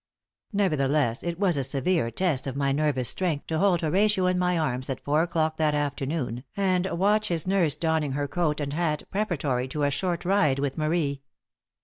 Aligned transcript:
Nevertheless, 0.51 1.21
it 1.21 1.39
was 1.39 1.57
a 1.57 1.63
severe 1.63 2.09
test 2.09 2.47
of 2.47 2.55
my 2.55 2.71
nervous 2.71 3.07
strength 3.09 3.45
to 3.45 3.59
hold 3.59 3.81
Horatio 3.81 4.25
in 4.25 4.39
my 4.39 4.57
arms 4.57 4.89
at 4.89 4.99
four 4.99 5.21
o'clock 5.21 5.57
that 5.57 5.75
afternoon 5.75 6.43
and 6.57 6.87
watch 6.87 7.27
his 7.27 7.45
nurse 7.45 7.75
donning 7.75 8.13
her 8.13 8.27
coat 8.27 8.59
and 8.59 8.73
hat 8.73 9.03
preparatory 9.11 9.67
to 9.67 9.83
a 9.83 9.91
short 9.91 10.25
ride 10.25 10.57
with 10.57 10.75
Marie. 10.75 11.21